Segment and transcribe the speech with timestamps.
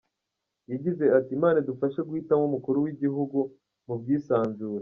[0.71, 3.37] Yagize ati "Imana idufashe guhitamo Umukuru w’igihugu
[3.87, 4.79] mu bwisanzure.